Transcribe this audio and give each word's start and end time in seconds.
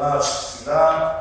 מדרש, 0.00 0.56
תפילה, 0.56 1.12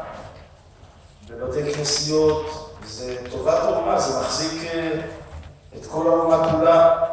בבתי 1.29 1.73
כנסיות, 1.73 2.75
זה 2.85 3.17
טובת 3.31 3.63
האומה, 3.63 3.99
זה 3.99 4.19
מחזיק 4.19 4.63
אה, 4.63 5.01
את 5.77 5.85
כל 5.85 6.07
האומה 6.07 6.51
כולה. 6.51 7.05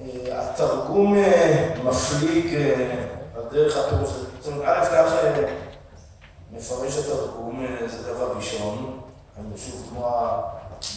אה, 0.00 0.50
התרגום 0.50 1.16
מפליג 1.84 2.54
על 3.36 3.42
דרך 3.50 3.76
הפירוש, 3.76 4.10
זאת 4.40 4.52
אומרת, 4.52 4.68
א' 4.68 4.84
כך 4.84 5.12
מפרש 6.52 6.98
התרגום, 6.98 7.66
זה 7.86 8.12
דבר 8.12 8.32
ראשון, 8.36 9.00
אני 9.38 9.58
שוב 9.58 9.86
כמו 9.90 10.06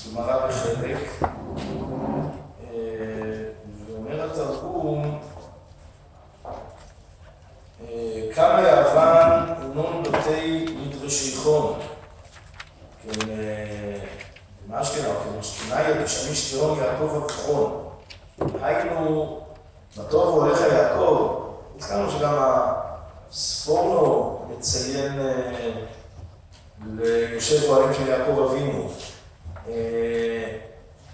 הגמרא 0.07 0.47
בחלק, 0.47 0.97
ואומר 3.87 4.31
התרגום, 4.31 5.19
כמה 8.35 8.61
יאבן 8.61 9.45
נון 9.73 10.03
בתי 10.03 10.65
מדרשי 10.77 11.37
חום, 11.37 11.79
כן, 13.03 13.27
מה 14.67 14.81
אשכנז, 14.81 15.03
כן, 15.03 15.39
אשכנאי 15.39 15.93
בשמיש 16.03 16.53
תהום 16.53 16.79
יעקב 16.79 17.15
אבחון. 17.15 17.89
היינו, 18.61 19.39
בטוב 19.97 20.35
הולך 20.35 20.61
יעקב, 20.73 21.39
הזכרנו 21.79 22.11
שגם 22.11 22.35
הספורנו 23.31 24.39
מציין 24.49 25.19
ליושב 26.95 27.69
אוהלים 27.69 27.93
של 27.93 28.07
יעקב 28.07 28.39
אבינו. 28.39 28.89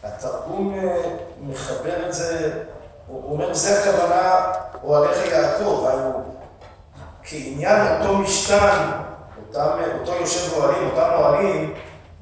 התרגום 0.04 0.80
מחבר 1.42 2.08
את 2.08 2.14
זה, 2.14 2.64
הוא 3.08 3.32
אומר, 3.32 3.54
זה 3.54 3.80
הכוונה 3.80 4.46
אוהליך 4.84 5.26
יעקב, 5.26 5.86
היינו 5.88 6.35
כעניין 7.26 8.02
אותו 8.02 8.18
משכן, 8.18 8.92
אותם, 9.48 9.78
אותו 10.00 10.12
יושב 10.16 10.54
אוהלים, 10.54 10.90
אותם 10.90 11.10
אוהלים, 11.16 11.74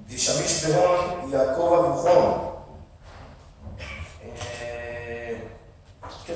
דשמיש 0.07 0.65
בהון 0.65 1.31
יעקב 1.31 1.79
אבוכון. 1.79 2.49
כן, 6.25 6.33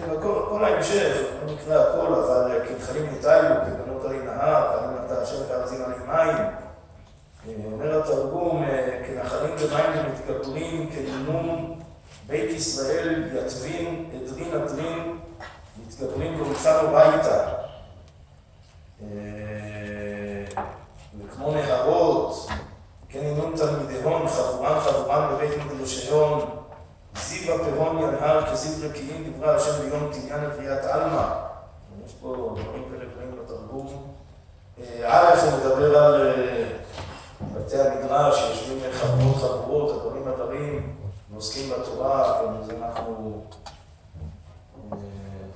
כל, 0.50 0.66
ההמשך, 0.66 1.18
לא 1.46 1.54
נקרא 1.54 1.82
הכל, 1.82 2.14
אבל 2.14 2.60
כנחלים 2.68 3.10
ניטלו, 3.12 3.56
כגנות 3.66 4.06
עלי 4.06 4.18
נהר, 4.18 4.78
כגנות 4.80 5.06
נטע 5.06 5.24
אשר 5.24 5.48
כארזים 5.48 5.82
עלי 5.84 5.96
מים. 6.08 6.38
אומר 7.66 8.02
התרגום, 8.02 8.66
כנחלים 9.08 9.56
במים 9.56 10.06
ומתגברים, 10.06 10.90
כנינום 10.90 11.80
בית 12.28 12.52
ישראל 12.52 13.24
יתבין, 13.34 14.10
עדרין 14.16 14.62
עדרין, 14.62 15.18
מתגברים 15.88 16.42
והולכנו 16.42 16.88
ביתה. 16.88 17.58
וכמו 21.20 21.52
נהרות, 21.52 22.48
כן 23.10 23.20
ינון 23.24 23.54
תלמידיהון, 23.56 24.28
חבורן 24.28 24.80
חבורן 24.80 25.34
בבית 25.34 25.52
מדרשיון, 25.66 26.50
זיו 27.16 27.56
הפירון 27.56 28.00
ינהר 28.00 28.52
כזיו 28.52 28.90
השם 29.78 29.90
ביום 29.90 30.10
תניין 30.14 30.44
לבריאת 30.44 30.84
עלמא. 30.86 31.34
יש 32.06 32.14
פה 32.22 32.56
דברים 32.62 32.84
כאלה 32.92 33.06
גבוהים 33.12 33.32
בתרגום. 33.44 34.14
א', 35.06 35.36
הוא 35.44 35.60
מדבר 35.60 35.98
על 35.98 36.34
בתי 37.56 37.78
המדרש, 37.80 38.40
שיושבים 38.40 38.80
חבורות 38.92 39.36
חבורות, 39.36 39.96
הדברים 39.96 40.28
הדברים, 40.28 40.96
ועוסקים 41.32 41.70
בתורה, 41.70 42.26
אז 42.26 42.70
אנחנו 42.82 43.42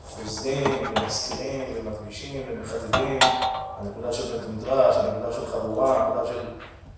חוזרים 0.09 0.63
ומזכירים 0.95 1.75
ומפגישים 1.75 2.41
ומחדדים, 2.49 3.19
הנקודה 3.79 4.13
של 4.13 4.37
בית 4.37 4.49
מדרש, 4.49 4.95
הנקודה 4.97 5.33
של 5.33 5.45
חבורה, 5.45 6.05
הנקודה 6.05 6.27
של 6.27 6.39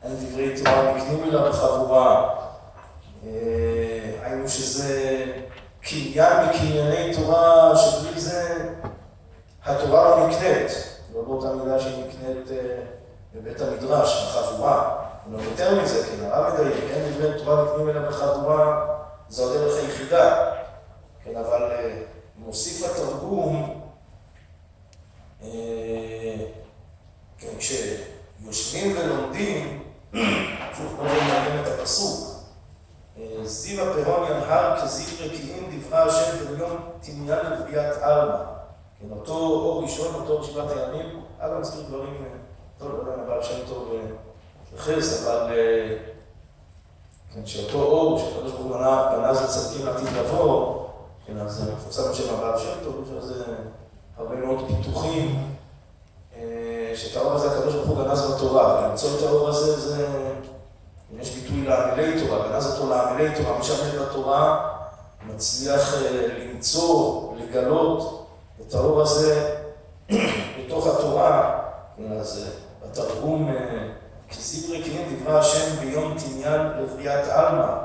אין 0.03 0.15
דברי 0.15 0.63
תורה 0.63 0.93
נקנים 0.93 1.23
אליו 1.23 1.49
בחבורה. 1.49 2.35
היינו 4.23 4.49
שזה 4.49 5.25
קניין 6.13 6.49
מקנייני 6.49 7.13
תורה, 7.15 7.77
שבלי 7.77 8.19
זה 8.19 8.69
התורה 9.65 10.09
לא 10.09 10.27
נקנית, 10.27 10.71
לא 11.13 11.21
באותה 11.21 11.55
מידה 11.55 11.79
שהיא 11.79 12.05
נקנית 12.05 12.47
בבית 13.35 13.61
המדרש, 13.61 14.25
בחבורה. 14.25 14.95
לא 15.31 15.37
יותר 15.41 15.81
מזה, 15.81 16.07
כן, 16.07 16.25
הרב 16.25 16.53
מדייק, 16.53 16.83
אין 16.89 17.13
דברי 17.13 17.43
תורה 17.43 17.63
נקנים 17.63 17.89
אליו 17.89 18.09
בחבורה, 18.09 18.85
זו 19.29 19.51
הדרך 19.51 19.83
היחידה. 19.83 20.51
כן, 21.23 21.35
אבל 21.35 21.71
מוסיף 22.37 22.89
התרגום, 22.89 23.81
כן, 27.37 27.53
כשיושבים 27.57 28.97
ולומדים, 28.97 29.83
שוב 30.77 30.95
פה 30.97 31.03
זה 31.09 31.21
מעניין 31.21 31.63
את 31.63 31.67
הפסוק, 31.79 32.33
זיו 33.43 33.89
הפירון 33.89 34.31
ינהר 34.31 34.81
כזיו 34.81 35.25
רקיעים 35.25 35.72
דברה 35.93 36.05
השם 36.05 36.55
ביום 36.55 36.77
תמניין 37.01 37.39
לבריאת 37.51 37.97
עלמא. 38.01 38.35
כן, 38.99 39.07
אותו 39.11 39.33
אור 39.33 39.81
ראשון, 39.83 40.15
אותו 40.15 40.39
רשימת 40.39 40.65
הימים, 40.69 41.21
אגב 41.39 41.59
מזכיר 41.59 41.81
דברים, 41.87 42.23
טוב, 42.79 42.89
לא 42.91 43.11
יודע 43.11 43.23
הבעל 43.23 43.43
שם 43.43 43.59
טוב 43.69 43.93
התייחס, 44.67 45.27
אבל 45.27 45.51
כן, 47.33 47.45
שאותו 47.45 47.83
אור, 47.83 48.19
שקדוש 48.19 48.51
ברוך 48.51 48.65
הוא 48.65 48.77
בנה 49.17 49.33
זה 49.33 49.47
צדיקים 49.47 49.85
לעתיד 49.85 50.07
לבוא, 50.17 50.83
כן, 51.27 51.37
אז 51.37 51.51
זה 51.51 51.73
מפורסם 51.73 52.11
בשם 52.11 52.33
הבעל 52.33 52.59
שם 52.59 52.83
טוב, 52.83 53.03
יש 53.03 53.23
לזה 53.23 53.43
הרבה 54.17 54.35
מאוד 54.35 54.65
פיתוחים, 54.67 55.53
שאת 56.95 57.17
האור 57.17 57.33
הזה 57.33 57.51
הקדוש 57.51 57.75
ברוך 57.75 57.87
הוא 57.87 58.05
גנז 58.05 58.31
בתורה, 58.31 58.81
ולמצוא 58.81 59.09
את 59.17 59.23
האור 59.23 59.49
הזה 59.49 59.79
זה, 59.79 60.07
אם 61.13 61.19
יש 61.19 61.35
ביטוי 61.35 61.65
לעמלי 61.65 62.25
תורה, 62.25 62.47
גנז 62.47 62.73
אותו 62.73 62.89
לעמלי 62.89 63.29
תורה, 63.35 63.57
מי 63.57 63.63
שעמד 63.63 64.07
בתורה 64.09 64.69
מצליח 65.27 65.93
למצוא, 66.39 67.33
לגלות 67.37 68.27
את 68.61 68.73
האור 68.73 69.01
הזה 69.01 69.59
בתוך 70.59 70.87
התורה, 70.87 71.59
אז 72.19 72.45
בתרגום 72.83 73.51
כזיו 74.29 74.79
רקיעים 74.79 75.15
דברה 75.15 75.39
השם 75.39 75.79
ביום 75.79 76.17
תניין 76.19 76.61
לבריאת 76.67 77.27
עלמא. 77.27 77.83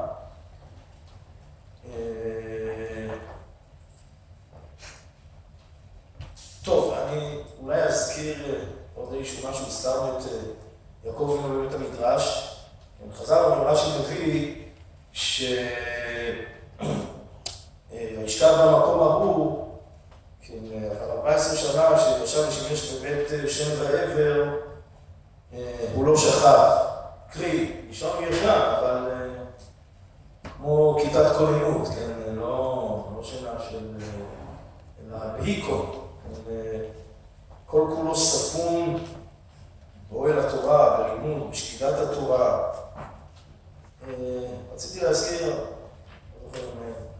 טוב, 6.64 6.94
אני 6.94 7.38
אולי 7.62 7.82
אזכיר 7.82 8.64
עוד 8.94 9.12
איזשהו 9.12 9.50
משהו, 9.50 9.66
הזכרנו 9.66 10.18
את 10.18 10.22
יעקב 11.04 11.38
אבינו 11.38 11.62
בבית 11.62 11.74
המדרש. 11.74 12.54
חז"ל 13.14 13.34
רש"י 13.34 13.90
מביא 14.00 14.54
וישכב 18.18 18.54
במקום 18.64 19.00
ההוא, 19.00 19.64
על 21.02 21.10
14 21.10 21.56
שנה 21.56 21.98
שישב 21.98 22.48
ושימש 22.48 22.92
בבית 22.92 23.50
שם 23.50 23.70
ועבר, 23.80 24.44
הוא 25.94 26.06
לא 26.06 26.16
שכב. 26.16 26.88
קרי, 27.32 27.72
לישון 27.88 28.24
ישן, 28.24 28.74
אבל 28.78 29.10
כמו 30.56 30.96
כיתת 31.02 31.36
כוננות, 31.38 31.88
כן? 31.88 32.34
לא 32.34 33.20
שינה 33.22 33.50
של... 33.70 33.78
אלא 35.06 35.18
בהיקו. 35.38 35.84
כל 37.66 37.86
כולו 37.96 38.16
ספון 38.16 39.04
באוהל 40.10 40.38
התורה, 40.38 40.98
בלימוד, 40.98 41.50
בשקידת 41.50 41.98
התורה. 41.98 42.72
רציתי 44.74 45.04
להזכיר, 45.04 45.56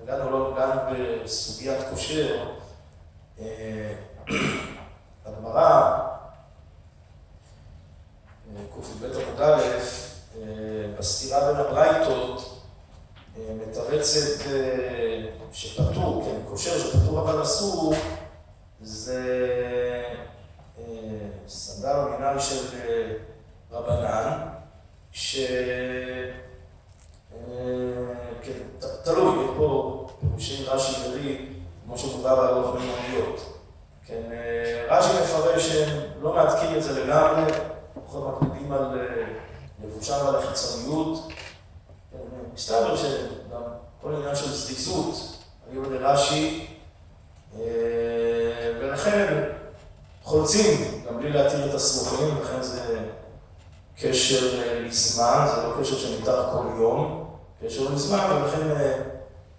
הגענו 0.08 0.30
לא 0.30 0.52
הגענו 0.52 0.80
בסוגיית 1.24 1.78
כושר, 1.90 2.48
הגמרא, 5.26 5.98
ק"ב 8.74 9.04
עמוד 9.04 9.40
א', 9.40 9.62
בסתירה 10.98 11.52
בין 11.52 11.60
הברייתות, 11.60 12.62
מתרצת 13.36 14.44
שפטור, 15.52 16.24
כן, 16.24 16.50
כושר 16.50 16.78
שפטור 16.78 17.20
אבל 17.20 17.42
אסור, 17.42 17.94
זה 18.80 19.24
סדר 21.48 22.08
מינהל 22.08 22.40
של 22.40 22.78
רבנן, 23.72 24.38
שתלוי, 29.12 29.44
יש 29.44 29.50
פה 29.56 29.94
פירושי 30.20 30.64
רש"י 30.64 31.00
שמובא 31.98 32.34
בהלוך 32.34 32.66
מימוניות. 32.74 33.40
כן, 34.06 34.22
רש"י 34.88 35.10
מפרש 35.22 35.68
שהם 35.68 36.00
לא 36.22 36.34
מעתקים 36.34 36.76
את 36.76 36.82
זה 36.82 37.04
לגמרי, 37.04 37.52
בכל 38.08 38.18
מקפידים 38.18 38.72
על 38.72 38.98
לבושם 39.84 40.16
ועל 40.24 40.36
החיצוניות. 40.36 41.28
מסתבר 42.54 42.96
שגם 42.96 43.62
כל 44.02 44.14
עניין 44.14 44.34
של 44.34 44.52
זריזות, 44.52 45.14
היו 45.70 45.90
לרש"י, 45.90 46.66
ולכן 48.80 49.44
חולצים, 50.22 51.04
גם 51.08 51.18
בלי 51.18 51.32
להתיר 51.32 51.70
את 51.70 51.74
הסמוכים, 51.74 52.38
לכן 52.42 52.62
זה 52.62 52.98
קשר 54.00 54.60
לזמן, 54.86 55.46
זה 55.54 55.62
לא 55.62 55.74
קשר 55.80 55.96
שניתר 55.96 56.52
כל 56.52 56.64
יום, 56.80 57.30
קשר 57.64 57.92
לזמן, 57.94 58.18
ולכן 58.30 58.68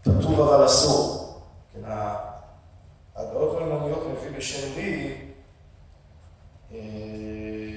פטור 0.01 0.55
אבל 0.55 0.65
אסור. 0.65 1.35
כן, 1.73 1.89
ההגאות 3.19 3.59
מימוניות 3.59 4.03
מביא 4.07 4.37
בשם 4.37 4.69
בי, 4.75 5.15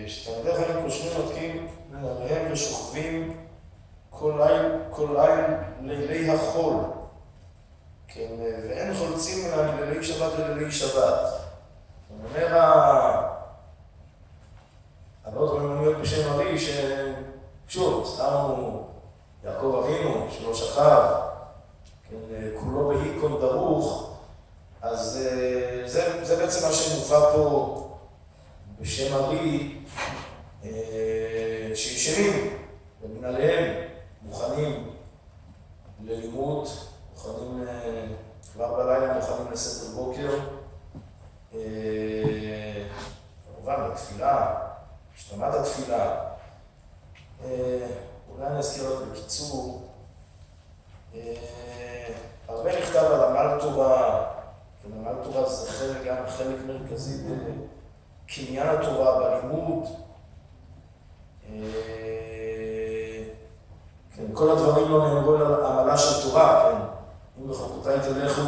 שתלמידי 0.06 0.54
חיים 0.54 0.82
קושרים 0.84 1.22
נותקים 1.22 1.68
מנהליהם 1.90 2.52
ושוכבים 2.52 3.36
כל 4.10 4.40
ליל, 4.44 4.72
כל 4.90 5.16
ליל 5.16 5.56
לילי 5.80 6.30
החול. 6.30 6.74
כן, 8.08 8.26
ואין 8.38 8.94
חולצים 8.94 9.46
אלא 9.46 9.72
מלילי 9.72 10.04
שבת 10.04 10.32
ללילי 10.38 10.72
שבת. 10.72 11.20
אומר 12.10 12.58
ההגאות 15.24 15.58
מימוניות 15.58 15.98
בשם 15.98 16.32
אבי, 16.32 16.58
ששוב, 16.58 18.16
שמו 18.16 18.88
יעקב 19.44 19.82
אבינו, 19.84 20.26
שלא 20.30 20.54
שכב, 20.54 21.14
כן, 22.10 22.16
כולו 22.60 22.88
בהיקון 22.88 23.40
דרוך. 23.40 24.11
אז 24.82 25.20
זה, 25.86 26.22
זה 26.22 26.36
בעצם 26.36 26.66
מה 26.66 26.72
שמובא 26.72 27.32
פה 27.32 27.78
בשם 28.80 29.14
ארי, 29.14 29.78
שישנים 31.74 32.58
במנהליהם, 33.02 33.88
מוכנים 34.22 34.90
ללימוד, 36.00 36.68
מוכנים 37.12 37.64
כבר 38.52 38.74
בלילה, 38.74 39.14
מוכנים 39.14 39.52
לסדר 39.52 39.96
בוקר, 39.96 40.38
כמובן 43.46 43.90
לתפילה, 43.90 44.54
השתמת 45.16 45.54
התפילה. 45.54 46.16
אולי 47.40 48.46
אני 48.46 48.58
אזכיר 48.58 48.96
רק 48.96 49.08
בקיצור, 49.08 49.88
הרבה 52.48 52.80
נכתב 52.80 53.04
על 53.04 53.20
עמל 53.24 53.60
תורה, 53.60 54.32
עמל 54.84 55.12
תורה 55.22 55.48
זה 55.48 55.72
חלק, 55.72 56.04
גם 56.06 56.16
חלק 56.28 56.56
מרכזי 56.66 57.24
בקניין 58.26 58.68
התורה, 58.68 59.18
בלימוד. 59.18 59.84
כן, 64.16 64.24
כל 64.32 64.50
הדברים 64.50 64.90
לא 64.90 65.08
נאמרו 65.08 65.34
על 65.34 65.64
עמלה 65.64 65.98
של 65.98 66.28
תורה, 66.28 66.72
כן, 66.72 66.78
אם 67.42 67.48
בחוקותיי 67.48 67.98
תלכו, 68.00 68.42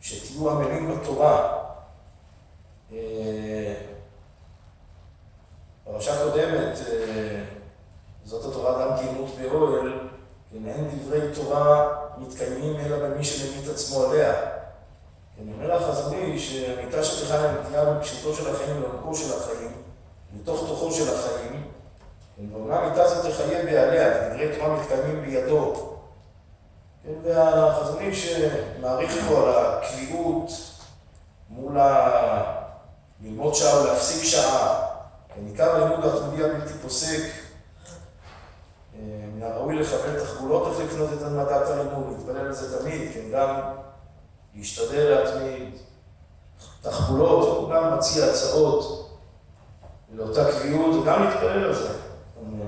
שתהיו 0.00 0.50
עמלים 0.50 1.00
בתורה. 1.00 1.56
פרשה 5.84 6.24
קודמת, 6.24 6.78
זאת 8.24 8.44
התורה 8.44 8.82
גם 8.82 8.96
גינות 8.96 9.30
באוהל, 9.40 9.98
כן, 10.52 10.66
אין 10.66 10.88
דברי 10.88 11.20
תורה 11.34 11.88
מתקיימים 12.18 12.76
אלא 12.76 13.08
במי 13.08 13.24
שממית 13.24 13.68
עצמו 13.68 14.04
עליה. 14.04 14.59
אני 15.42 15.52
אומר 15.52 15.76
לך, 15.76 15.82
חזוני, 15.82 16.38
שהמיטה 16.38 17.04
שלך 17.04 17.34
נטייה 17.34 17.84
בפשוטו 17.84 18.34
של 18.34 18.54
החיים 18.54 18.76
ולעומקו 18.76 19.14
של 19.14 19.36
החיים, 19.36 19.72
לתוך 20.40 20.60
תוכו 20.68 20.92
של 20.92 21.14
החיים, 21.14 21.66
ואומנם 22.52 22.72
המיטה 22.72 23.02
הזאת 23.02 23.32
תחיה 23.32 23.64
בעליה, 23.64 24.28
דברי 24.28 24.56
תורה 24.58 24.76
מתקיימים 24.76 25.22
בידו. 25.22 25.74
והחזוני 27.24 28.14
שמעריך 28.14 29.12
פה 29.28 29.42
על 29.42 29.54
הקביעות 29.56 30.50
מול 31.50 31.78
ללמוד 33.22 33.54
שעה 33.54 33.82
ולהפסיק 33.82 34.24
שעה, 34.24 34.86
ניכר 35.36 35.84
לימוד 35.84 36.04
התמודי 36.04 36.44
הבלתי 36.44 36.72
פוסק, 36.82 37.22
מן 39.34 39.42
הראוי 39.42 39.76
לכוון 39.76 40.18
תחבולות 40.18 40.68
איך 40.68 40.92
לקנות 40.92 41.12
את 41.12 41.22
הנמדת 41.22 41.68
הלימוד, 41.68 42.06
להתפלל 42.08 42.46
על 42.46 42.52
זה 42.52 42.78
תמיד, 42.78 43.12
כן, 43.14 43.30
גם 43.32 43.79
להשתדל 44.54 45.10
להתמיד, 45.10 45.74
תחבולות, 46.82 47.56
הוא 47.56 47.70
גם 47.70 47.96
מציע 47.96 48.24
הצעות 48.24 49.10
לאותה 50.12 50.52
קביעות, 50.52 50.94
וגם 50.94 51.22
להתפלל 51.22 51.64
על 51.64 51.74
זה. 51.74 51.98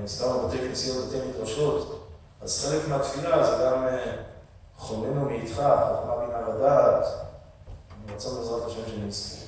סתם 0.07 0.47
בתי 0.47 0.57
כנסיות, 0.57 1.07
בתי 1.07 1.17
מדרשות, 1.27 2.09
אז 2.41 2.65
חלק 2.65 2.87
מהתפילה 2.87 3.45
זה 3.45 3.63
גם 3.65 3.87
חוננו 4.77 5.25
מאיתך, 5.25 5.53
חוכמה 5.53 6.15
בינה 6.17 6.49
לדעת, 6.49 7.05
רוצה 8.13 8.29
בעזרת 8.29 8.67
השם 8.67 8.81
שנזכיר. 8.87 9.42